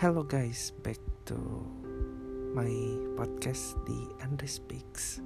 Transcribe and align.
Hello 0.00 0.24
guys, 0.24 0.72
back 0.80 0.96
to 1.28 1.36
my 2.56 2.72
podcast 3.20 3.76
di 3.84 4.08
Andre 4.24 4.48
Speaks. 4.48 5.20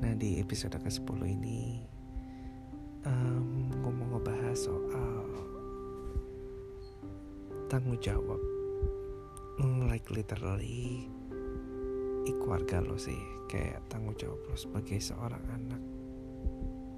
Nah 0.00 0.16
di 0.16 0.40
episode 0.40 0.80
ke-10 0.80 1.28
ini 1.28 1.84
um, 3.04 3.68
Gue 3.84 3.92
mau 3.92 4.16
ngebahas 4.16 4.56
soal 4.56 5.28
Tanggung 7.68 8.00
jawab 8.00 8.40
mm, 9.60 9.92
Like 9.92 10.08
literally 10.08 11.04
keluarga 12.24 12.80
lo 12.80 12.96
sih 12.96 13.20
Kayak 13.52 13.84
tanggung 13.92 14.16
jawab 14.16 14.40
lo 14.48 14.56
sebagai 14.56 15.04
seorang 15.04 15.44
anak 15.52 15.84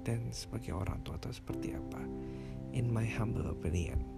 Dan 0.07 0.31
sebagai 0.31 0.71
orang 0.79 1.03
tua 1.03 1.19
atau 1.19 1.35
seperti 1.35 1.75
apa 1.75 2.07
In 2.71 2.87
my 2.87 3.03
humble 3.03 3.51
opinion 3.51 4.16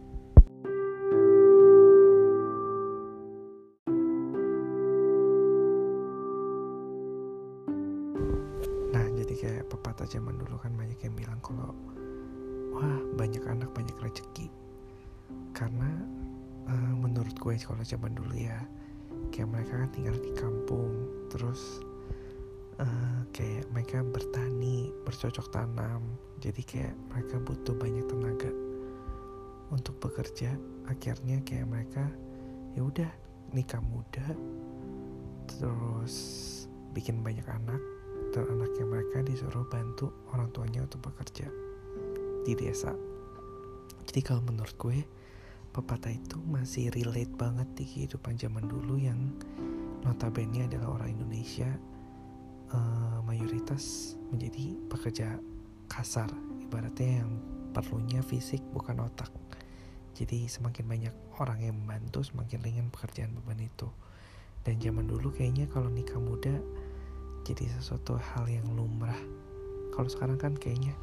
kalau 11.49 11.73
wah 12.77 12.99
banyak 13.17 13.41
anak 13.49 13.73
banyak 13.73 13.97
rezeki. 13.97 14.53
Karena 15.57 15.89
uh, 16.69 16.93
menurut 16.93 17.33
gue 17.41 17.57
kalau 17.57 17.81
zaman 17.81 18.13
dulu 18.13 18.37
ya 18.37 18.61
kayak 19.33 19.49
mereka 19.49 19.73
kan 19.81 19.89
tinggal 19.89 20.17
di 20.21 20.31
kampung 20.37 20.93
terus 21.33 21.81
uh, 22.77 23.25
kayak 23.33 23.65
mereka 23.73 24.05
bertani 24.05 24.93
bercocok 25.03 25.49
tanam 25.49 26.05
jadi 26.37 26.61
kayak 26.63 26.95
mereka 27.09 27.35
butuh 27.41 27.73
banyak 27.73 28.05
tenaga 28.05 28.51
untuk 29.73 29.97
bekerja. 29.97 30.53
Akhirnya 30.85 31.41
kayak 31.41 31.65
mereka 31.65 32.05
ya 32.77 32.85
udah 32.85 33.09
nikah 33.49 33.81
muda 33.81 34.37
terus 35.49 36.45
bikin 36.93 37.25
banyak 37.25 37.45
anak 37.49 37.81
dan 38.29 38.45
anaknya 38.49 38.85
mereka 38.85 39.25
disuruh 39.25 39.65
bantu 39.67 40.13
orang 40.33 40.49
tuanya 40.53 40.85
untuk 40.85 41.09
bekerja 41.09 41.49
di 42.45 42.53
desa. 42.53 42.93
Jadi 44.09 44.21
kalau 44.25 44.41
menurut 44.45 44.73
gue 44.77 45.05
pepatah 45.69 46.09
itu 46.09 46.41
masih 46.49 46.89
relate 46.93 47.33
banget 47.37 47.69
di 47.77 47.85
kehidupan 47.85 48.37
zaman 48.41 48.65
dulu 48.65 48.97
yang 48.97 49.37
notabene 50.01 50.65
adalah 50.65 50.97
orang 50.97 51.13
Indonesia 51.13 51.69
uh, 52.73 53.19
mayoritas 53.25 54.15
menjadi 54.33 54.77
pekerja 54.89 55.37
kasar 55.89 56.29
ibaratnya 56.63 57.21
yang 57.25 57.31
perlunya 57.73 58.21
fisik 58.25 58.61
bukan 58.73 59.01
otak. 59.05 59.29
Jadi 60.17 60.49
semakin 60.49 60.85
banyak 60.89 61.15
orang 61.39 61.59
yang 61.63 61.75
membantu 61.79 62.25
semakin 62.25 62.59
ringan 62.59 62.87
pekerjaan 62.91 63.31
beban 63.39 63.61
itu. 63.61 63.87
Dan 64.65 64.81
zaman 64.83 65.07
dulu 65.07 65.31
kayaknya 65.31 65.71
kalau 65.71 65.87
nikah 65.87 66.19
muda 66.19 66.59
jadi 67.45 67.65
sesuatu 67.79 68.17
hal 68.17 68.45
yang 68.49 68.65
lumrah. 68.73 69.17
Kalau 69.95 70.09
sekarang 70.09 70.39
kan 70.39 70.53
kayaknya 70.55 70.95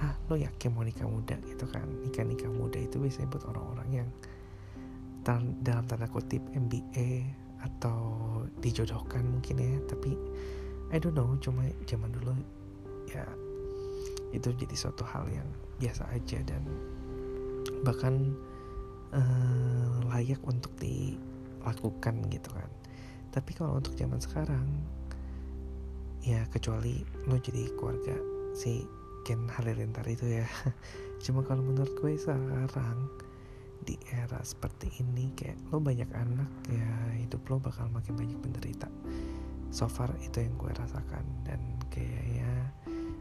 ah 0.00 0.16
lo 0.32 0.36
yakin 0.38 0.72
mau 0.72 0.84
nikah 0.86 1.06
muda? 1.06 1.36
Gitu 1.44 1.64
kan. 1.68 1.84
Nikah 2.02 2.24
nikah 2.24 2.50
muda 2.50 2.80
itu 2.80 2.96
biasanya 2.98 3.28
buat 3.30 3.44
orang-orang 3.50 3.88
yang 4.04 4.08
dalam 5.62 5.84
tanda 5.86 6.08
kutip 6.08 6.40
MBA 6.56 7.28
atau 7.60 8.00
dijodohkan 8.64 9.22
mungkin 9.26 9.60
ya. 9.60 9.78
Tapi 9.86 10.16
I 10.90 10.98
don't 10.98 11.14
know 11.14 11.36
cuma 11.38 11.68
zaman 11.86 12.10
dulu 12.10 12.34
ya 13.10 13.22
itu 14.30 14.54
jadi 14.54 14.74
suatu 14.74 15.02
hal 15.02 15.26
yang 15.30 15.46
biasa 15.82 16.06
aja 16.14 16.38
dan 16.46 16.62
bahkan 17.82 18.34
uh, 19.10 19.94
layak 20.10 20.40
untuk 20.46 20.70
dilakukan 20.78 22.14
gitu 22.30 22.50
kan. 22.50 22.70
Tapi 23.30 23.50
kalau 23.54 23.78
untuk 23.78 23.94
zaman 23.94 24.18
sekarang 24.18 24.66
ya 26.20 26.44
kecuali 26.52 27.00
lo 27.28 27.40
jadi 27.40 27.72
keluarga 27.76 28.16
si 28.52 28.84
Ken 29.24 29.48
Halilintar 29.48 30.04
itu 30.08 30.26
ya. 30.28 30.46
Cuma 31.24 31.44
kalau 31.44 31.60
menurut 31.60 31.92
gue 32.00 32.16
sekarang 32.16 33.08
di 33.80 33.96
era 34.12 34.36
seperti 34.44 34.92
ini 35.00 35.32
kayak 35.32 35.56
lo 35.72 35.80
banyak 35.80 36.08
anak 36.12 36.50
ya 36.68 36.88
hidup 37.16 37.40
lo 37.48 37.56
bakal 37.60 37.88
makin 37.92 38.16
banyak 38.16 38.38
menderita. 38.40 38.88
So 39.70 39.86
far 39.86 40.12
itu 40.20 40.42
yang 40.44 40.56
gue 40.58 40.72
rasakan. 40.72 41.24
Dan 41.46 41.60
kayaknya 41.88 42.74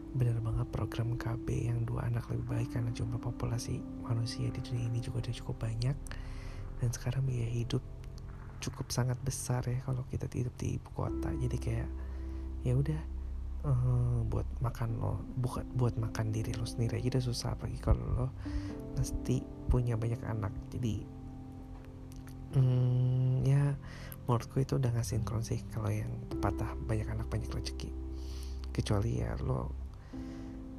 benar 0.09 0.41
banget 0.41 0.67
program 0.73 1.13
KB 1.15 1.47
yang 1.69 1.85
dua 1.85 2.09
anak 2.09 2.25
lebih 2.33 2.45
baik 2.49 2.69
karena 2.73 2.89
jumlah 2.89 3.21
populasi 3.21 3.77
manusia 4.01 4.49
di 4.49 4.59
dunia 4.65 4.89
ini 4.89 4.99
juga 4.99 5.23
udah 5.23 5.35
cukup 5.35 5.55
banyak. 5.63 5.95
Dan 6.79 6.89
sekarang 6.89 7.27
biaya 7.27 7.51
hidup 7.51 7.83
cukup 8.59 8.91
sangat 8.91 9.15
besar 9.23 9.63
ya 9.63 9.79
kalau 9.87 10.03
kita 10.11 10.27
hidup 10.31 10.55
di 10.59 10.75
ibu 10.79 10.89
kota. 10.91 11.31
Jadi 11.37 11.57
kayak 11.59 11.89
ya 12.63 12.75
udah 12.75 13.01
uh, 13.63 14.19
buat 14.27 14.47
makan 14.59 14.99
lo 14.99 15.23
bukan 15.39 15.63
buat 15.75 15.95
makan 15.95 16.31
diri 16.31 16.55
lo 16.55 16.67
sendiri 16.67 16.99
aja 16.99 17.19
udah 17.19 17.23
susah 17.23 17.49
apalagi 17.55 17.79
kalau 17.79 18.03
lo 18.03 18.27
pasti 18.95 19.39
punya 19.71 19.95
banyak 19.95 20.19
anak. 20.25 20.51
Jadi 20.75 20.95
hmm, 22.57 23.47
ya 23.47 23.75
menurutku 24.27 24.61
itu 24.61 24.77
udah 24.77 24.91
nggak 24.93 25.07
sinkron 25.07 25.41
sih 25.41 25.63
kalau 25.71 25.89
yang 25.89 26.11
patah 26.43 26.75
banyak 26.87 27.07
anak 27.07 27.27
banyak 27.31 27.49
rezeki. 27.51 27.91
Kecuali 28.75 29.23
ya 29.23 29.35
lo 29.39 29.71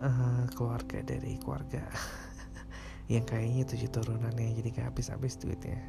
uh, 0.00 0.44
keluarga 0.52 1.00
dari 1.04 1.40
keluarga 1.40 1.84
yang 3.12 3.24
kayaknya 3.26 3.66
tujuh 3.66 3.90
turunannya 3.90 4.54
jadi 4.60 4.68
gak 4.70 4.86
habis-habis 4.94 5.40
duitnya. 5.40 5.80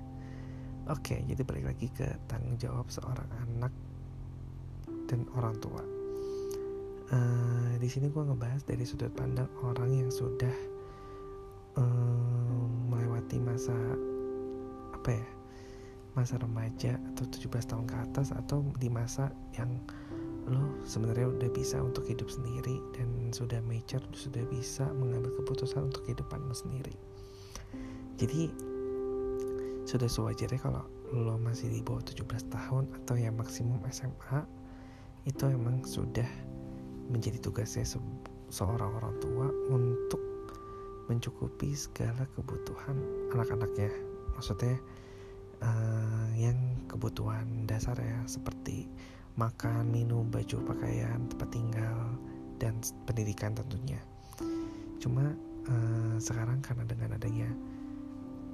Oke 0.90 1.22
jadi 1.28 1.42
balik 1.46 1.68
lagi 1.68 1.88
ke 1.94 2.08
tanggung 2.26 2.58
jawab 2.58 2.90
seorang 2.90 3.30
anak 3.46 3.74
dan 5.12 5.28
orang 5.36 5.60
tua. 5.60 5.84
Uh, 7.12 7.76
di 7.76 7.92
sini 7.92 8.08
gue 8.08 8.24
ngebahas 8.24 8.64
dari 8.64 8.88
sudut 8.88 9.12
pandang 9.12 9.52
orang 9.68 9.92
yang 9.92 10.08
sudah 10.08 10.56
uh, 11.76 12.64
melewati 12.88 13.36
masa 13.44 13.76
apa 14.96 15.20
ya 15.20 15.28
masa 16.16 16.40
remaja 16.40 16.96
atau 17.16 17.28
17 17.28 17.52
tahun 17.72 17.86
ke 17.88 17.96
atas 18.08 18.32
atau 18.36 18.64
di 18.80 18.88
masa 18.88 19.32
yang 19.56 19.72
lo 20.48 20.84
sebenarnya 20.84 21.32
udah 21.32 21.50
bisa 21.52 21.80
untuk 21.80 22.04
hidup 22.08 22.28
sendiri 22.28 22.80
dan 22.96 23.32
sudah 23.32 23.64
mature 23.64 24.04
sudah 24.12 24.44
bisa 24.52 24.88
mengambil 24.96 25.32
keputusan 25.44 25.88
untuk 25.88 26.04
kehidupan 26.08 26.44
lo 26.48 26.56
sendiri 26.56 26.96
jadi 28.20 28.52
sudah 29.88 30.08
sewajarnya 30.08 30.60
kalau 30.60 30.84
lo 31.12 31.36
masih 31.40 31.72
di 31.72 31.80
bawah 31.84 32.04
17 32.04 32.24
tahun 32.52 32.88
atau 33.04 33.16
yang 33.16 33.36
maksimum 33.36 33.80
SMA 33.92 34.61
itu 35.26 35.44
emang 35.46 35.86
sudah 35.86 36.28
menjadi 37.12 37.38
tugasnya 37.44 37.86
se 37.86 38.00
seorang 38.52 38.92
orang 39.00 39.16
tua 39.24 39.48
untuk 39.72 40.20
mencukupi 41.08 41.72
segala 41.76 42.28
kebutuhan 42.36 42.96
anak-anaknya 43.32 43.92
maksudnya 44.36 44.76
uh, 45.62 46.30
yang 46.36 46.58
kebutuhan 46.90 47.68
dasar 47.70 47.96
ya 47.96 48.20
seperti 48.28 48.90
makan, 49.40 49.88
minum, 49.88 50.28
baju, 50.28 50.60
pakaian, 50.68 51.24
tempat 51.32 51.50
tinggal 51.56 51.98
dan 52.60 52.76
pendidikan 53.08 53.56
tentunya. 53.56 54.00
Cuma 55.00 55.32
uh, 55.72 56.16
sekarang 56.20 56.60
karena 56.60 56.84
dengan 56.84 57.16
adanya 57.16 57.50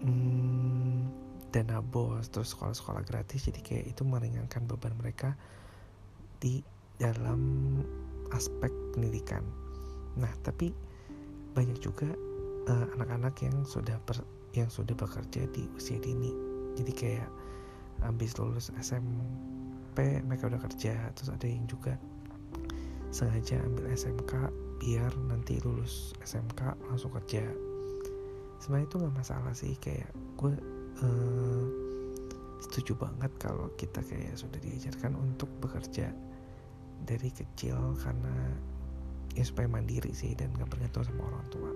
hmm, 0.06 1.10
dana 1.50 1.82
bos 1.82 2.30
terus 2.30 2.54
sekolah-sekolah 2.54 3.04
gratis 3.08 3.48
jadi 3.50 3.60
kayak 3.64 3.86
itu 3.98 4.04
meringankan 4.06 4.68
beban 4.68 4.94
mereka 5.00 5.34
di 6.42 6.62
dalam 6.98 7.42
aspek 8.34 8.70
pendidikan. 8.94 9.46
Nah, 10.18 10.32
tapi 10.42 10.74
banyak 11.54 11.78
juga 11.82 12.10
eh, 12.68 12.86
anak-anak 12.98 13.34
uh, 13.38 13.44
yang 13.50 13.58
sudah 13.66 13.98
ber, 14.04 14.18
yang 14.54 14.70
sudah 14.70 14.94
bekerja 14.98 15.46
di 15.54 15.70
usia 15.78 15.98
dini. 16.02 16.34
Jadi 16.78 16.92
kayak 16.94 17.30
habis 18.06 18.38
lulus 18.38 18.70
SMP 18.78 20.22
mereka 20.22 20.50
udah 20.50 20.62
kerja, 20.62 21.10
terus 21.18 21.30
ada 21.34 21.48
yang 21.50 21.66
juga 21.66 21.98
sengaja 23.10 23.58
ambil 23.66 23.90
SMK 23.96 24.34
biar 24.78 25.10
nanti 25.26 25.58
lulus 25.66 26.14
SMK 26.22 26.78
langsung 26.90 27.10
kerja. 27.14 27.42
Sebenarnya 28.62 28.86
itu 28.90 28.96
nggak 29.02 29.16
masalah 29.16 29.54
sih 29.54 29.74
kayak 29.82 30.10
gue 30.38 30.54
uh, 31.02 31.87
setuju 32.62 32.98
banget 32.98 33.32
kalau 33.38 33.70
kita 33.78 34.02
kayak 34.02 34.34
sudah 34.38 34.58
diajarkan 34.62 35.14
untuk 35.18 35.50
bekerja 35.62 36.10
dari 37.06 37.30
kecil 37.30 37.94
karena 38.02 38.34
ya 39.38 39.46
supaya 39.46 39.70
mandiri 39.70 40.10
sih 40.18 40.34
dan 40.34 40.50
gak 40.58 40.70
bergantung 40.72 41.06
sama 41.06 41.30
orang 41.30 41.46
tua. 41.54 41.72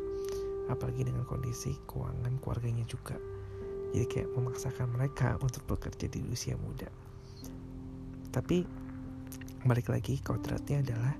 Apalagi 0.73 1.05
dengan 1.05 1.27
kondisi 1.29 1.77
keuangan 1.85 2.41
keluarganya 2.41 2.85
juga. 2.89 3.17
Jadi 3.91 4.05
kayak 4.07 4.29
memaksakan 4.33 4.87
mereka 4.95 5.35
untuk 5.43 5.67
bekerja 5.67 6.07
di 6.07 6.23
usia 6.31 6.55
muda. 6.55 6.87
Tapi 8.31 8.63
balik 9.67 9.91
lagi 9.91 10.17
kodratnya 10.23 10.81
adalah 10.81 11.13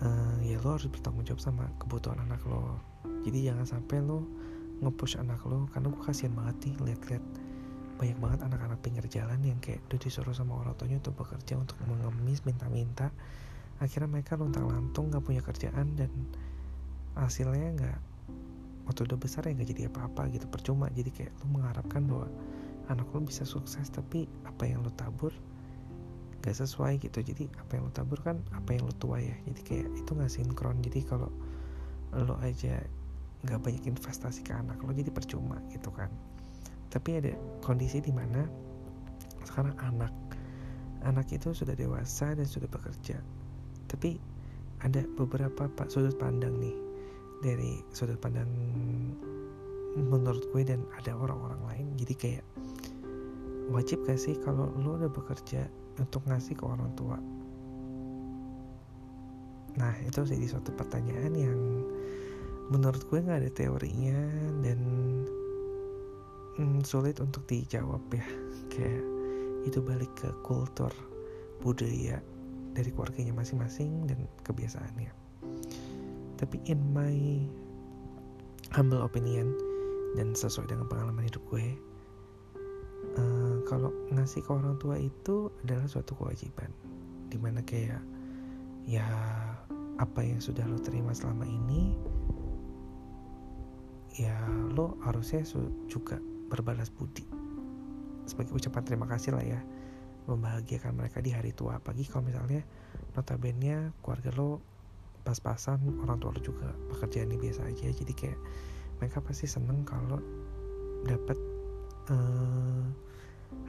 uh, 0.00 0.38
ya 0.40 0.56
lo 0.62 0.78
harus 0.78 0.88
bertanggung 0.88 1.26
jawab 1.26 1.42
sama 1.42 1.64
kebutuhan 1.82 2.22
anak 2.24 2.40
lo. 2.46 2.78
Jadi 3.26 3.50
jangan 3.50 3.66
sampai 3.66 4.00
lo 4.00 4.24
ngepush 4.80 5.20
anak 5.20 5.44
lo 5.44 5.68
karena 5.76 5.92
gue 5.92 6.02
kasihan 6.06 6.32
banget 6.32 6.56
nih 6.64 6.74
lihat-lihat 6.88 7.24
banyak 8.00 8.16
banget 8.16 8.40
anak-anak 8.48 8.80
pinggir 8.80 9.04
jalan 9.12 9.36
yang 9.44 9.60
kayak 9.60 9.84
udah 9.92 10.00
disuruh 10.00 10.32
sama 10.32 10.56
orang 10.56 10.72
tuanya 10.80 11.04
untuk 11.04 11.20
bekerja 11.20 11.60
untuk 11.60 11.76
mengemis 11.84 12.40
minta-minta. 12.48 13.12
Akhirnya 13.76 14.08
mereka 14.08 14.40
lontang 14.40 14.72
lantung 14.72 15.12
nggak 15.12 15.20
punya 15.20 15.44
kerjaan 15.44 16.00
dan 16.00 16.08
hasilnya 17.12 17.76
nggak 17.76 17.98
waktu 18.88 19.00
udah 19.04 19.18
besar 19.20 19.44
ya 19.44 19.52
nggak 19.52 19.68
jadi 19.76 19.82
apa-apa 19.92 20.32
gitu 20.32 20.48
percuma. 20.48 20.88
Jadi 20.88 21.12
kayak 21.12 21.32
lu 21.44 21.60
mengharapkan 21.60 22.08
bahwa 22.08 22.32
anak 22.88 23.04
lu 23.12 23.20
bisa 23.20 23.44
sukses 23.44 23.92
tapi 23.92 24.24
apa 24.48 24.64
yang 24.64 24.80
lu 24.80 24.88
tabur 24.96 25.36
gak 26.40 26.56
sesuai 26.56 27.04
gitu. 27.04 27.20
Jadi 27.20 27.52
apa 27.60 27.76
yang 27.76 27.84
lo 27.84 27.92
tabur 27.92 28.16
kan 28.24 28.40
apa 28.56 28.72
yang 28.72 28.88
lo 28.88 28.96
tua 28.96 29.20
ya. 29.20 29.36
Jadi 29.44 29.60
kayak 29.60 29.88
itu 29.92 30.10
nggak 30.16 30.32
sinkron. 30.32 30.80
Jadi 30.80 31.04
kalau 31.04 31.28
lo 32.16 32.40
aja 32.40 32.80
nggak 33.44 33.60
banyak 33.60 33.84
investasi 33.88 34.44
ke 34.44 34.52
anak 34.52 34.80
lo 34.84 34.92
jadi 34.92 35.08
percuma 35.08 35.56
gitu 35.72 35.88
kan 35.88 36.12
tapi 36.90 37.22
ada 37.22 37.32
kondisi 37.64 38.02
di 38.02 38.12
mana 38.12 38.44
sekarang 39.46 39.74
anak 39.80 40.12
anak 41.06 41.26
itu 41.32 41.54
sudah 41.56 41.72
dewasa 41.72 42.36
dan 42.36 42.44
sudah 42.44 42.68
bekerja 42.68 43.16
tapi 43.88 44.20
ada 44.84 45.00
beberapa 45.16 45.66
pak 45.70 45.88
sudut 45.88 46.14
pandang 46.20 46.60
nih 46.60 46.76
dari 47.40 47.80
sudut 47.94 48.20
pandang 48.20 48.48
menurut 49.96 50.44
gue 50.52 50.62
dan 50.62 50.84
ada 51.00 51.16
orang-orang 51.16 51.62
lain 51.66 51.86
jadi 51.98 52.14
kayak 52.14 52.44
wajib 53.70 54.02
gak 54.04 54.18
sih 54.18 54.34
kalau 54.42 54.70
lo 54.82 54.98
udah 54.98 55.10
bekerja 55.10 55.70
untuk 55.98 56.24
ngasih 56.26 56.56
ke 56.56 56.64
orang 56.64 56.90
tua? 56.96 57.20
Nah 59.78 59.94
itu 60.02 60.26
jadi 60.26 60.46
suatu 60.48 60.74
pertanyaan 60.74 61.32
yang 61.36 61.60
menurut 62.72 63.04
gue 63.06 63.18
nggak 63.22 63.46
ada 63.46 63.50
teorinya 63.50 64.18
dan 64.64 64.78
hmm, 66.60 66.84
sulit 66.84 67.16
untuk 67.24 67.48
dijawab 67.48 68.04
ya. 68.12 68.26
Kayak 68.68 69.04
itu 69.64 69.80
balik 69.80 70.12
ke 70.16 70.28
kultur 70.44 70.92
budaya 71.64 72.20
dari 72.76 72.92
keluarganya 72.92 73.32
masing-masing 73.32 74.04
dan 74.04 74.28
kebiasaannya. 74.44 75.12
Tapi 76.36 76.56
in 76.68 76.80
my 76.92 77.16
humble 78.72 79.00
opinion 79.04 79.52
dan 80.16 80.36
sesuai 80.36 80.68
dengan 80.68 80.88
pengalaman 80.88 81.26
hidup 81.26 81.42
gue 81.52 81.76
uh, 83.16 83.56
kalau 83.68 83.92
ngasih 84.12 84.44
ke 84.44 84.50
orang 84.50 84.76
tua 84.80 84.96
itu 85.00 85.48
adalah 85.64 85.88
suatu 85.88 86.12
kewajiban. 86.16 86.68
Di 87.32 87.36
mana 87.40 87.64
kayak 87.64 88.00
ya 88.88 89.06
apa 90.00 90.20
yang 90.24 90.40
sudah 90.40 90.64
lo 90.64 90.80
terima 90.80 91.12
selama 91.12 91.44
ini 91.44 91.92
ya 94.16 94.34
lo 94.72 94.96
harusnya 95.04 95.44
juga 95.86 96.16
berbalas 96.50 96.90
budi. 96.90 97.22
Sebagai 98.26 98.52
ucapan 98.52 98.82
terima 98.82 99.06
kasih 99.06 99.38
lah 99.38 99.46
ya 99.46 99.60
membahagiakan 100.26 100.98
mereka 100.98 101.22
di 101.22 101.30
hari 101.32 101.54
tua. 101.54 101.78
Pagi 101.78 102.04
kalau 102.04 102.26
misalnya 102.26 102.60
notabene 103.14 103.94
keluarga 104.02 104.30
lo 104.34 104.60
pas-pasan 105.22 105.80
orang 106.02 106.18
tua 106.18 106.34
lo 106.34 106.40
juga 106.42 106.74
pekerjaannya 106.92 107.38
biasa 107.38 107.70
aja. 107.70 107.88
Jadi 107.88 108.12
kayak 108.12 108.38
mereka 109.00 109.22
pasti 109.24 109.48
seneng 109.48 109.86
kalau 109.86 110.20
dapat 111.06 111.38
uh, 112.12 112.84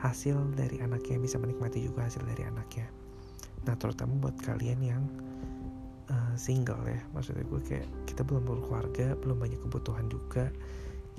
hasil 0.01 0.35
dari 0.57 0.81
anaknya 0.83 1.21
bisa 1.21 1.37
menikmati 1.39 1.85
juga 1.85 2.09
hasil 2.09 2.25
dari 2.25 2.43
anaknya. 2.43 2.89
Nah 3.63 3.77
terutama 3.77 4.17
buat 4.17 4.35
kalian 4.41 4.79
yang 4.81 5.03
uh, 6.11 6.35
single 6.35 6.81
ya. 6.85 6.99
Maksudnya 7.15 7.45
gue 7.47 7.61
kayak 7.63 7.87
kita 8.09 8.21
belum 8.27 8.43
berkeluarga 8.43 9.15
belum 9.21 9.37
banyak 9.39 9.59
kebutuhan 9.63 10.09
juga 10.11 10.51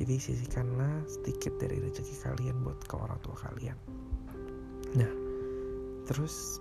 jadi 0.01 0.15
sisihkanlah 0.17 1.05
sedikit 1.05 1.57
dari 1.61 1.81
rezeki 1.81 2.15
kalian 2.25 2.57
buat 2.65 2.81
ke 2.85 2.95
orang 2.97 3.21
tua 3.21 3.37
kalian. 3.37 3.77
Nah 4.97 5.13
terus 6.09 6.59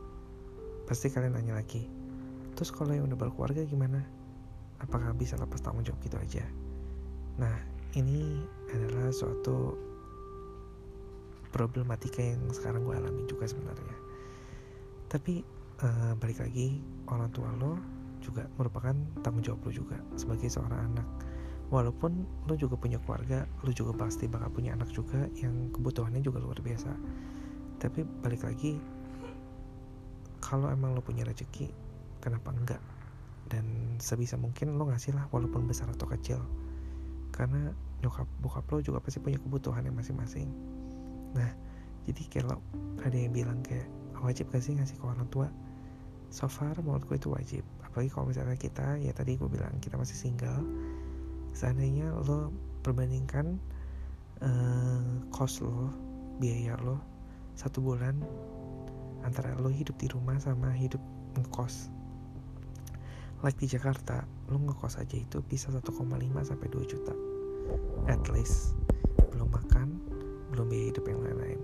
pasti 0.87 1.07
kalian 1.07 1.39
nanya 1.39 1.57
lagi 1.57 1.87
terus 2.55 2.69
kalau 2.69 2.91
yang 2.91 3.07
udah 3.07 3.17
berkeluarga 3.17 3.63
gimana? 3.63 4.03
Apakah 4.81 5.13
bisa 5.15 5.37
lepas 5.37 5.61
tanggung 5.63 5.85
jawab 5.85 6.01
gitu 6.03 6.17
aja? 6.19 6.43
Nah 7.39 7.55
ini 7.95 8.43
adalah 8.71 9.11
suatu 9.11 9.75
problematika 11.51 12.23
yang 12.23 12.47
sekarang 12.55 12.87
gue 12.87 12.95
alami 12.95 13.27
juga 13.27 13.45
sebenarnya. 13.47 13.97
Tapi 15.11 15.43
uh, 15.83 16.15
balik 16.15 16.39
lagi 16.39 16.79
orang 17.11 17.29
tua 17.35 17.51
lo 17.59 17.75
juga 18.23 18.47
merupakan 18.55 18.95
tanggung 19.25 19.43
jawab 19.43 19.67
lo 19.67 19.71
juga 19.73 19.97
sebagai 20.15 20.47
seorang 20.47 20.93
anak 20.93 21.07
walaupun 21.71 22.27
lo 22.51 22.53
juga 22.59 22.75
punya 22.75 22.99
keluarga 22.99 23.47
lo 23.63 23.71
juga 23.71 23.95
pasti 23.95 24.27
bakal 24.27 24.51
punya 24.51 24.75
anak 24.75 24.91
juga 24.91 25.31
yang 25.39 25.71
kebutuhannya 25.71 26.19
juga 26.19 26.43
luar 26.43 26.59
biasa. 26.59 26.91
Tapi 27.79 28.03
balik 28.21 28.43
lagi 28.43 28.77
kalau 30.43 30.67
emang 30.67 30.93
lo 30.93 31.01
punya 31.01 31.23
rezeki 31.23 31.71
kenapa 32.19 32.51
enggak? 32.51 32.83
Dan 33.47 33.97
sebisa 34.03 34.35
mungkin 34.35 34.75
lo 34.75 34.91
ngasih 34.91 35.15
lah 35.15 35.31
walaupun 35.31 35.65
besar 35.65 35.87
atau 35.87 36.05
kecil. 36.11 36.43
Karena 37.31 37.71
nyokap 38.03 38.27
bokap 38.43 38.67
lo 38.67 38.83
juga 38.83 38.99
pasti 38.99 39.23
punya 39.23 39.39
kebutuhan 39.39 39.87
yang 39.87 39.95
masing-masing. 39.95 40.51
Nah 41.31 41.55
jadi 42.03 42.23
kalau 42.27 42.59
ada 42.99 43.15
yang 43.15 43.31
bilang 43.31 43.63
kayak 43.63 43.87
wajib 44.21 44.51
gak 44.53 44.61
sih 44.61 44.75
ngasih 44.75 44.99
ke 44.99 45.05
orang 45.07 45.25
tua? 45.31 45.47
So 46.31 46.51
far 46.51 46.75
menurut 46.83 47.07
gue 47.07 47.15
itu 47.15 47.31
wajib. 47.31 47.63
Apalagi 47.79 48.11
kalau 48.11 48.27
misalnya 48.27 48.59
kita 48.59 48.99
ya 48.99 49.15
tadi 49.15 49.39
gue 49.39 49.47
bilang 49.47 49.71
kita 49.79 49.95
masih 49.95 50.19
single 50.19 50.63
seandainya 51.51 52.11
lo 52.25 52.51
perbandingkan 52.81 53.59
uh, 54.41 55.21
cost 55.29 55.61
lo 55.61 55.93
biaya 56.41 56.75
lo 56.81 56.97
satu 57.53 57.83
bulan 57.83 58.17
antara 59.21 59.53
lo 59.61 59.69
hidup 59.69 59.93
di 60.01 60.09
rumah 60.09 60.37
sama 60.41 60.73
hidup 60.73 61.01
ngekos. 61.37 61.93
Like 63.41 63.57
di 63.57 63.69
Jakarta 63.69 64.25
lo 64.49 64.57
ngekos 64.61 64.97
aja 65.01 65.17
itu 65.17 65.41
bisa 65.45 65.69
1,5 65.69 65.85
sampai 66.41 66.67
2 66.69 66.91
juta. 66.91 67.13
At 68.09 68.25
least. 68.33 68.73
Belum 69.33 69.49
makan 69.49 69.97
belum 70.51 70.67
biaya 70.67 70.85
hidup 70.91 71.05
yang 71.07 71.21
lain-lain. 71.23 71.59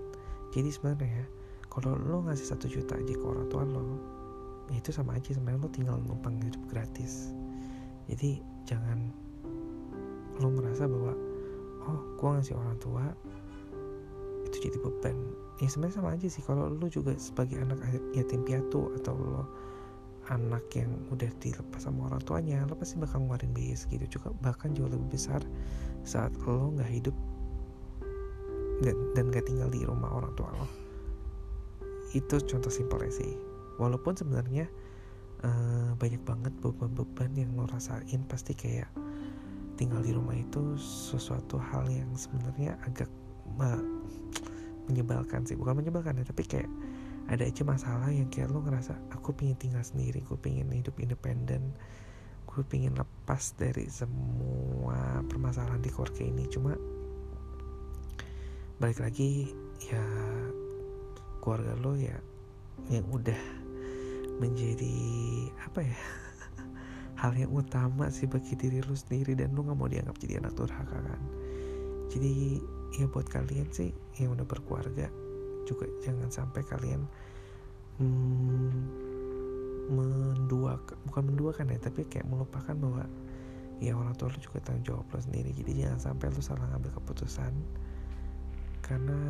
Jadi 0.54 0.68
sebenarnya 0.72 1.26
kalau 1.68 1.98
lo 1.98 2.24
ngasih 2.24 2.46
satu 2.48 2.66
juta 2.70 2.96
aja 2.96 3.14
ke 3.14 3.24
orang 3.26 3.46
tua 3.52 3.62
lo 3.66 3.84
ya 4.72 4.78
itu 4.80 4.90
sama 4.94 5.18
aja. 5.18 5.34
Sebenarnya 5.34 5.60
lo 5.66 5.70
tinggal 5.70 5.96
numpang 5.98 6.38
hidup 6.40 6.62
gratis. 6.70 7.34
Jadi 8.08 8.40
jangan 8.64 9.12
lo 10.38 10.48
merasa 10.50 10.86
bahwa 10.86 11.12
oh 11.88 11.98
gua 12.18 12.38
ngasih 12.38 12.54
orang 12.54 12.76
tua 12.78 13.04
itu 14.48 14.70
jadi 14.70 14.78
beban. 14.80 15.16
Ya 15.58 15.68
sebenarnya 15.68 15.96
sama 15.98 16.14
aja 16.14 16.26
sih. 16.30 16.40
Kalau 16.46 16.70
lo 16.70 16.86
juga 16.88 17.12
sebagai 17.18 17.60
anak 17.60 17.82
yatim 18.14 18.46
piatu 18.46 18.94
atau 19.02 19.14
lo 19.18 19.44
anak 20.28 20.64
yang 20.76 20.92
udah 21.08 21.28
dilepas 21.40 21.88
sama 21.88 22.12
orang 22.12 22.20
tuanya 22.20 22.60
lo 22.68 22.76
pasti 22.76 23.00
bakal 23.00 23.24
ngeluarin 23.24 23.48
biaya 23.56 23.76
segitu 23.80 24.20
juga 24.20 24.28
bahkan 24.44 24.76
jauh 24.76 24.88
lebih 24.92 25.16
besar 25.16 25.40
saat 26.04 26.36
lo 26.44 26.68
nggak 26.76 26.90
hidup 26.92 27.16
dan, 28.84 28.94
dan 29.16 29.32
gak 29.32 29.48
tinggal 29.48 29.72
di 29.72 29.82
rumah 29.88 30.12
orang 30.12 30.30
tua 30.36 30.52
lo 30.52 30.68
itu 32.16 32.40
contoh 32.40 32.72
simpelnya 32.72 33.12
sih. 33.12 33.36
Walaupun 33.76 34.16
sebenarnya 34.16 34.64
uh, 35.44 35.92
banyak 36.00 36.22
banget 36.24 36.52
beban-beban 36.64 37.30
yang 37.36 37.52
lo 37.52 37.68
rasain 37.68 38.24
pasti 38.24 38.56
kayak 38.56 38.88
tinggal 39.78 40.02
di 40.02 40.10
rumah 40.10 40.34
itu 40.34 40.74
sesuatu 40.76 41.56
hal 41.56 41.86
yang 41.86 42.10
sebenarnya 42.18 42.74
agak 42.82 43.06
menyebalkan 44.90 45.46
sih. 45.46 45.54
Bukan 45.54 45.78
menyebalkan 45.78 46.18
ya 46.18 46.26
tapi 46.26 46.42
kayak 46.42 46.66
ada 47.30 47.46
aja 47.46 47.62
masalah 47.62 48.10
yang 48.10 48.26
kayak 48.32 48.50
lo 48.50 48.64
ngerasa 48.64 48.98
aku 49.14 49.36
pingin 49.36 49.54
tinggal 49.60 49.84
sendiri 49.84 50.24
gue 50.24 50.38
pingin 50.40 50.72
hidup 50.72 50.96
independen 50.96 51.76
gue 52.48 52.64
pingin 52.64 52.96
lepas 52.96 53.52
dari 53.60 53.84
semua 53.92 55.22
permasalahan 55.30 55.78
di 55.78 55.92
keluarga 55.94 56.22
ini. 56.26 56.44
Cuma 56.50 56.74
balik 58.82 58.98
lagi 58.98 59.52
ya 59.86 60.02
keluarga 61.38 61.78
lo 61.78 61.94
ya 61.94 62.18
yang 62.90 63.06
udah 63.10 63.38
menjadi 64.38 64.96
apa 65.66 65.82
ya 65.82 65.98
hal 67.18 67.34
yang 67.34 67.50
utama 67.50 68.06
sih 68.14 68.30
bagi 68.30 68.54
diri 68.54 68.78
lo 68.78 68.94
sendiri 68.94 69.34
dan 69.34 69.50
lo 69.50 69.66
nggak 69.66 69.78
mau 69.78 69.90
dianggap 69.90 70.16
jadi 70.22 70.38
anak 70.38 70.54
durhaka 70.54 70.98
kan? 71.02 71.22
Jadi 72.14 72.62
ya 72.94 73.04
buat 73.10 73.26
kalian 73.26 73.68
sih 73.74 73.90
yang 74.22 74.38
udah 74.38 74.46
berkeluarga 74.46 75.10
juga 75.68 75.84
jangan 76.00 76.30
sampai 76.32 76.62
kalian 76.64 77.04
hmm, 78.00 78.70
mendua 79.92 80.80
bukan 81.04 81.22
menduakan 81.28 81.74
ya 81.74 81.78
tapi 81.82 82.08
kayak 82.08 82.24
melupakan 82.24 82.72
bahwa 82.72 83.04
ya 83.82 83.92
orang 83.98 84.14
tua 84.16 84.32
lo 84.32 84.38
juga 84.38 84.62
tanggung 84.62 84.86
jawab 84.86 85.06
lo 85.10 85.18
sendiri. 85.18 85.50
Jadi 85.52 85.84
jangan 85.84 85.98
sampai 85.98 86.30
lo 86.30 86.40
salah 86.40 86.66
ngambil 86.70 86.94
keputusan 87.02 87.52
karena 88.78 89.20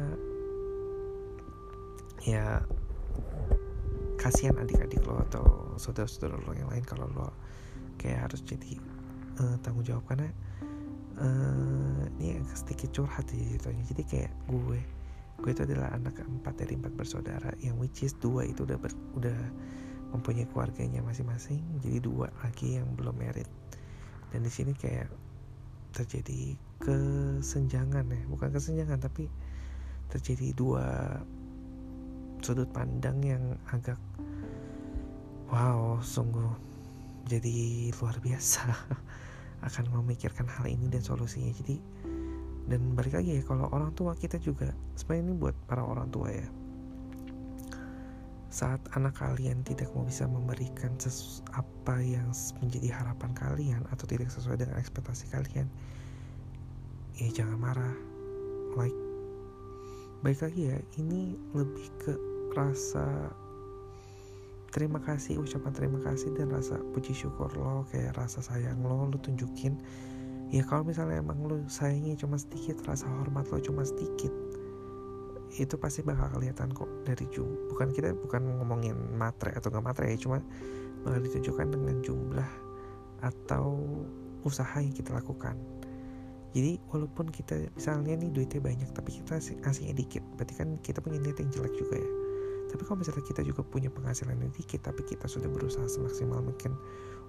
ya 2.22 2.60
kasihan 4.20 4.60
adik-adik 4.60 5.00
lo 5.08 5.24
atau 5.24 5.46
saudara-saudara 5.80 6.36
lo 6.36 6.52
yang 6.52 6.68
lain 6.68 6.84
kalau 6.84 7.08
lo 7.16 7.32
kayak 7.98 8.30
harus 8.30 8.40
jadi 8.46 8.78
uh, 9.42 9.56
tanggung 9.60 9.84
jawab 9.84 10.06
karena 10.06 10.30
uh, 11.18 12.02
ini 12.22 12.38
sedikit 12.54 12.94
curhat 12.94 13.26
ya 13.34 13.42
ceritanya. 13.58 13.82
Jadi 13.84 14.02
kayak 14.06 14.32
gue 14.46 14.80
gue 15.38 15.50
itu 15.54 15.62
adalah 15.62 15.94
anak 15.94 16.18
keempat 16.18 16.54
dari 16.58 16.74
empat 16.74 16.98
bersaudara 16.98 17.54
yang 17.62 17.78
which 17.78 18.02
is 18.02 18.14
dua 18.18 18.42
itu 18.42 18.66
udah 18.66 18.74
ber, 18.74 18.90
udah 19.14 19.38
mempunyai 20.10 20.46
keluarganya 20.50 21.02
masing-masing. 21.04 21.62
Jadi 21.82 21.98
dua 22.02 22.30
lagi 22.42 22.78
yang 22.78 22.88
belum 22.98 23.14
merit 23.18 23.46
dan 24.34 24.42
di 24.44 24.50
sini 24.50 24.74
kayak 24.74 25.10
terjadi 25.94 26.58
kesenjangan 26.82 28.06
ya. 28.06 28.22
Bukan 28.30 28.50
kesenjangan 28.50 28.98
tapi 28.98 29.30
terjadi 30.08 30.56
dua 30.56 30.86
sudut 32.40 32.70
pandang 32.70 33.18
yang 33.22 33.44
agak 33.74 33.98
wow 35.50 35.98
sungguh 35.98 36.67
jadi 37.28 37.92
luar 37.92 38.16
biasa 38.24 38.64
akan 39.68 39.84
memikirkan 40.00 40.48
hal 40.48 40.64
ini 40.66 40.88
dan 40.88 41.04
solusinya. 41.04 41.52
Jadi 41.52 41.76
dan 42.68 42.96
balik 42.96 43.16
lagi 43.16 43.40
ya 43.40 43.42
kalau 43.44 43.68
orang 43.72 43.92
tua 43.96 44.12
kita 44.12 44.36
juga 44.40 44.72
sebenarnya 44.96 45.24
ini 45.28 45.34
buat 45.36 45.56
para 45.68 45.84
orang 45.84 46.08
tua 46.08 46.32
ya. 46.32 46.48
Saat 48.48 48.80
anak 48.96 49.20
kalian 49.20 49.60
tidak 49.60 49.92
mau 49.92 50.08
bisa 50.08 50.24
memberikan 50.24 50.96
sesu, 50.96 51.44
apa 51.52 52.00
yang 52.00 52.32
menjadi 52.64 52.88
harapan 52.96 53.30
kalian 53.36 53.82
atau 53.92 54.08
tidak 54.08 54.32
sesuai 54.32 54.64
dengan 54.64 54.80
ekspektasi 54.80 55.28
kalian 55.28 55.68
ya 57.20 57.28
jangan 57.36 57.60
marah. 57.60 57.96
Like 58.76 58.96
baik 60.24 60.42
lagi 60.42 60.74
ya 60.74 60.78
ini 60.98 61.36
lebih 61.54 61.88
ke 62.02 62.12
rasa 62.56 63.30
terima 64.68 65.00
kasih 65.00 65.40
ucapan 65.40 65.72
terima 65.72 65.98
kasih 66.04 66.32
dan 66.36 66.52
rasa 66.52 66.76
puji 66.92 67.16
syukur 67.16 67.48
lo 67.56 67.88
kayak 67.88 68.16
rasa 68.16 68.44
sayang 68.44 68.84
lo 68.84 69.08
lo 69.08 69.18
tunjukin. 69.20 69.80
Ya 70.48 70.64
kalau 70.64 70.84
misalnya 70.84 71.20
emang 71.20 71.44
lu 71.44 71.60
sayangnya 71.68 72.16
cuma 72.16 72.40
sedikit 72.40 72.80
rasa 72.88 73.04
hormat 73.20 73.48
lo 73.52 73.60
cuma 73.60 73.84
sedikit 73.84 74.32
itu 75.56 75.74
pasti 75.80 76.04
bakal 76.04 76.28
kelihatan 76.36 76.68
kok 76.76 76.88
dari 77.08 77.24
jum 77.32 77.48
bukan 77.72 77.88
kita 77.88 78.12
bukan 78.12 78.60
ngomongin 78.60 78.96
matre 79.16 79.48
atau 79.56 79.72
nggak 79.72 79.84
matre 79.84 80.04
ya 80.12 80.20
cuma 80.20 80.44
bakal 81.04 81.20
ditunjukkan 81.24 81.66
dengan 81.72 81.96
jumlah 82.04 82.50
atau 83.24 83.80
usaha 84.44 84.78
yang 84.80 84.92
kita 84.92 85.16
lakukan. 85.16 85.56
Jadi 86.52 86.80
walaupun 86.88 87.28
kita 87.28 87.68
misalnya 87.76 88.16
nih 88.16 88.32
duitnya 88.32 88.60
banyak 88.60 88.88
tapi 88.96 89.20
kita 89.20 89.36
ngasihnya 89.36 89.94
dikit 89.96 90.24
berarti 90.36 90.54
kan 90.56 90.68
kita 90.80 91.04
punya 91.04 91.20
niat 91.20 91.36
yang 91.40 91.52
jelek 91.52 91.76
juga 91.76 92.00
ya 92.00 92.17
tapi 92.68 92.82
kalau 92.84 93.00
misalnya 93.00 93.24
kita 93.24 93.40
juga 93.42 93.64
punya 93.64 93.88
penghasilan 93.88 94.36
yang 94.36 94.52
dikit 94.52 94.84
tapi 94.84 95.02
kita 95.04 95.24
sudah 95.24 95.48
berusaha 95.48 95.88
semaksimal 95.88 96.44
mungkin 96.44 96.76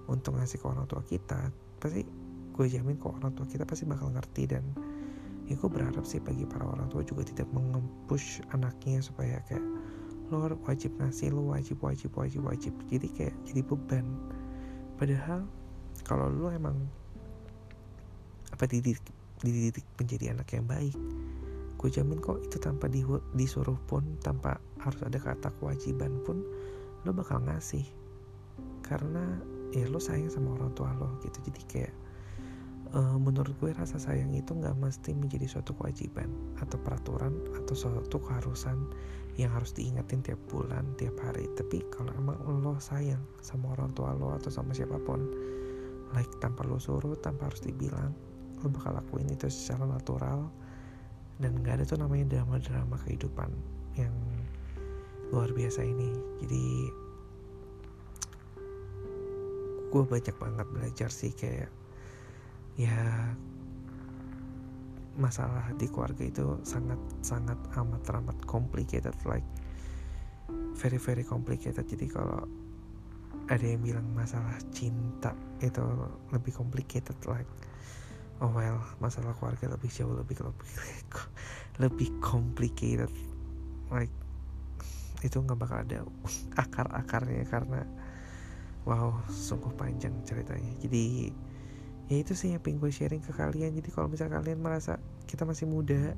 untuk 0.06 0.36
ngasih 0.36 0.60
ke 0.60 0.66
orang 0.68 0.84
tua 0.86 1.00
kita 1.04 1.48
pasti 1.80 2.04
gue 2.52 2.66
jamin 2.68 3.00
kok 3.00 3.16
orang 3.16 3.32
tua 3.32 3.48
kita 3.48 3.64
pasti 3.64 3.88
bakal 3.88 4.12
ngerti 4.12 4.44
dan 4.52 4.64
ya 5.48 5.58
gue 5.58 5.66
berharap 5.66 6.06
sih 6.06 6.22
bagi 6.22 6.46
para 6.46 6.62
orang 6.62 6.86
tua 6.92 7.02
juga 7.02 7.26
tidak 7.26 7.48
mengempush 7.50 8.38
anaknya 8.54 9.02
supaya 9.02 9.42
kayak 9.50 9.64
lo 10.30 10.46
wajib 10.62 10.94
ngasih 11.02 11.34
lo 11.34 11.50
wajib 11.50 11.82
wajib 11.82 12.14
wajib 12.14 12.46
wajib. 12.46 12.74
Jadi 12.86 13.10
kayak 13.10 13.34
jadi 13.50 13.66
beban. 13.66 14.06
Padahal 14.94 15.42
kalau 16.06 16.30
lo 16.30 16.54
emang 16.54 16.78
apa 18.54 18.64
dididik 18.70 19.02
dididik 19.42 19.82
menjadi 19.98 20.36
anak 20.36 20.48
yang 20.54 20.66
baik 20.70 20.94
gue 21.80 21.88
jamin 21.88 22.20
kok 22.20 22.44
itu 22.44 22.60
tanpa 22.60 22.92
di, 22.92 23.00
disuruh 23.32 23.80
pun 23.88 24.04
tanpa 24.20 24.60
harus 24.84 25.00
ada 25.00 25.16
kata 25.16 25.48
kewajiban 25.56 26.20
pun 26.28 26.44
lo 27.08 27.16
bakal 27.16 27.40
ngasih. 27.40 27.88
Karena 28.84 29.24
ya 29.72 29.88
lo 29.88 29.96
sayang 29.96 30.28
sama 30.28 30.60
orang 30.60 30.76
tua 30.76 30.92
lo 31.00 31.16
gitu. 31.24 31.40
Jadi 31.48 31.62
kayak 31.64 31.94
uh, 32.92 33.16
menurut 33.16 33.56
gue 33.64 33.72
rasa 33.72 33.96
sayang 33.96 34.36
itu 34.36 34.52
nggak 34.52 34.76
mesti 34.76 35.16
menjadi 35.16 35.48
suatu 35.48 35.72
kewajiban 35.72 36.28
atau 36.60 36.76
peraturan 36.84 37.32
atau 37.56 37.72
suatu 37.72 38.20
keharusan 38.20 38.76
yang 39.40 39.48
harus 39.56 39.72
diingatin 39.72 40.20
tiap 40.20 40.40
bulan 40.52 40.84
tiap 41.00 41.16
hari. 41.24 41.48
Tapi 41.56 41.80
kalau 41.88 42.12
emang 42.12 42.36
lo 42.44 42.76
sayang 42.76 43.24
sama 43.40 43.72
orang 43.72 43.88
tua 43.96 44.12
lo 44.12 44.36
atau 44.36 44.52
sama 44.52 44.76
siapa 44.76 45.00
pun 45.00 45.32
like 46.12 46.28
tanpa 46.44 46.60
lo 46.68 46.76
suruh 46.76 47.16
tanpa 47.24 47.48
harus 47.48 47.64
dibilang 47.64 48.12
lo 48.60 48.68
bakal 48.68 48.92
lakuin 49.00 49.32
itu 49.32 49.48
secara 49.48 49.88
natural 49.88 50.52
dan 51.40 51.56
nggak 51.64 51.80
ada 51.80 51.84
tuh 51.88 51.98
namanya 51.98 52.36
drama-drama 52.36 53.00
kehidupan 53.08 53.48
yang 53.96 54.12
luar 55.32 55.48
biasa 55.56 55.82
ini. 55.82 56.12
Jadi 56.44 56.64
gue 59.90 60.04
banyak 60.06 60.36
banget 60.38 60.66
belajar 60.70 61.10
sih 61.10 61.34
kayak 61.34 61.72
ya 62.78 63.34
masalah 65.18 65.74
di 65.74 65.90
keluarga 65.90 66.22
itu 66.22 66.60
sangat 66.62 67.00
sangat 67.20 67.58
amat 67.74 68.04
amat 68.22 68.38
complicated 68.46 69.16
like 69.26 69.44
very 70.78 71.00
very 71.00 71.24
complicated. 71.26 71.82
Jadi 71.88 72.06
kalau 72.06 72.46
ada 73.50 73.66
yang 73.66 73.82
bilang 73.82 74.06
masalah 74.14 74.54
cinta 74.70 75.34
itu 75.58 75.82
lebih 76.30 76.54
complicated 76.54 77.18
like 77.26 77.48
oh 78.40 78.52
well 78.52 78.80
masalah 78.98 79.36
keluarga 79.36 79.68
lebih 79.68 79.92
jauh 79.92 80.12
lebih 80.16 80.40
lebih 80.40 80.70
lebih 81.82 82.08
complicated. 82.24 83.12
Like 83.92 84.12
itu 85.20 85.36
nggak 85.36 85.58
bakal 85.60 85.84
ada 85.84 85.98
akar 86.56 86.88
akarnya 86.96 87.44
karena 87.48 87.84
wow 88.88 89.20
sungguh 89.28 89.72
panjang 89.76 90.16
ceritanya. 90.24 90.72
Jadi 90.80 91.32
ya 92.10 92.16
itu 92.16 92.32
sih 92.32 92.56
yang 92.56 92.64
pengen 92.64 92.80
gue 92.80 92.90
sharing 92.90 93.20
ke 93.20 93.32
kalian. 93.36 93.76
Jadi 93.76 93.88
kalau 93.92 94.08
misalnya 94.08 94.40
kalian 94.40 94.60
merasa 94.64 94.96
kita 95.28 95.44
masih 95.44 95.68
muda 95.68 96.16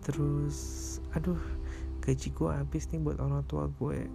terus 0.00 0.56
aduh 1.12 1.36
gaji 2.00 2.32
gue 2.32 2.50
habis 2.50 2.88
nih 2.88 3.00
buat 3.04 3.20
orang 3.20 3.44
tua 3.44 3.68
gue 3.68 4.08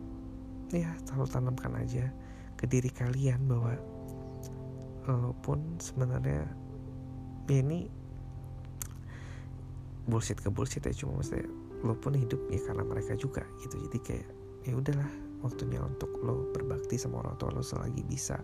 ya 0.73 0.89
selalu 1.05 1.29
tanamkan 1.29 1.77
aja 1.77 2.09
ke 2.57 2.65
diri 2.65 2.89
kalian 2.89 3.45
bahwa 3.45 3.77
walaupun 5.05 5.77
sebenarnya 5.77 6.49
ya 7.45 7.61
ini 7.61 7.85
bullshit 10.05 10.37
ke 10.37 10.49
bullshit 10.53 10.85
ya 10.85 10.93
cuma 10.93 11.17
maksudnya 11.21 11.49
lo 11.85 11.93
pun 11.97 12.17
hidup 12.17 12.41
ya 12.49 12.61
karena 12.65 12.83
mereka 12.85 13.13
juga 13.17 13.45
gitu. 13.61 13.77
Jadi 13.89 13.97
kayak 14.01 14.27
ya 14.65 14.73
udahlah 14.73 15.11
waktunya 15.45 15.81
untuk 15.81 16.09
lo 16.25 16.49
berbakti 16.53 16.97
sama 16.97 17.21
orang 17.21 17.37
tua 17.37 17.53
lo 17.53 17.61
selagi 17.61 18.01
bisa. 18.05 18.41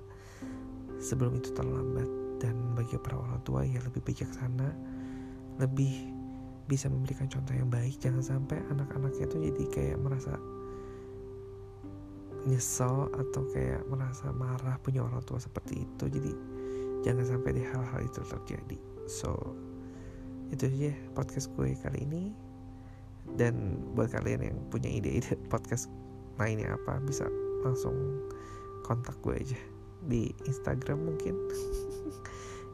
Sebelum 1.02 1.42
itu 1.42 1.50
terlambat 1.58 2.10
dan 2.38 2.54
bagi 2.78 2.98
para 3.02 3.18
orang 3.18 3.42
tua 3.42 3.66
ya 3.66 3.82
lebih 3.82 4.02
bijaksana 4.06 4.70
lebih 5.58 6.10
bisa 6.70 6.90
memberikan 6.90 7.30
contoh 7.30 7.54
yang 7.54 7.70
baik. 7.70 7.98
Jangan 7.98 8.22
sampai 8.22 8.62
anak-anaknya 8.70 9.26
itu 9.26 9.38
jadi 9.50 9.64
kayak 9.70 9.98
merasa 10.02 10.34
nyesel 12.42 13.06
atau 13.14 13.46
kayak 13.54 13.86
merasa 13.86 14.34
marah 14.34 14.82
punya 14.82 15.06
orang 15.06 15.22
tua 15.26 15.38
seperti 15.38 15.86
itu. 15.86 16.06
Jadi 16.10 16.32
jangan 17.06 17.26
sampai 17.26 17.58
di 17.58 17.62
hal-hal 17.66 18.02
itu 18.06 18.22
terjadi 18.22 18.91
so 19.08 19.56
itu 20.52 20.68
aja 20.68 20.92
podcast 21.16 21.48
gue 21.56 21.74
kali 21.80 22.04
ini. 22.04 22.24
Dan 23.38 23.80
buat 23.96 24.12
kalian 24.12 24.52
yang 24.52 24.58
punya 24.68 24.92
ide-ide 24.92 25.40
podcast 25.54 25.88
lainnya 26.42 26.76
apa 26.76 27.00
bisa 27.06 27.24
langsung 27.64 27.96
kontak 28.84 29.16
gue 29.24 29.38
aja 29.38 29.60
di 30.06 30.30
Instagram 30.46 31.06
mungkin. 31.06 31.36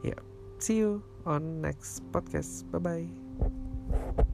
Ya 0.06 0.14
yeah. 0.14 0.20
see 0.62 0.78
you 0.78 1.02
on 1.26 1.58
next 1.58 2.06
podcast. 2.14 2.62
Bye 2.70 2.78
bye 2.78 4.24